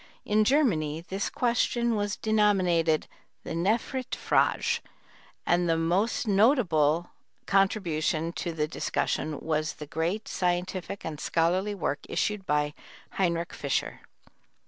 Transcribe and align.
In 0.25 0.43
Germany 0.45 1.05
this 1.07 1.29
question 1.29 1.95
was 1.95 2.15
denominated 2.15 3.05
the 3.43 3.51
Nephritfrage, 3.53 4.79
and 5.45 5.69
the 5.69 5.77
most 5.77 6.27
notable 6.27 7.11
contribution 7.45 8.33
to 8.33 8.51
the 8.51 8.67
discussion 8.67 9.39
was 9.41 9.73
the 9.73 9.85
great 9.85 10.27
scientific 10.27 11.05
and 11.05 11.19
scholarly 11.19 11.75
work 11.75 11.99
issued 12.09 12.47
by 12.47 12.73
Heinrich 13.11 13.53
Fischer. 13.53 14.01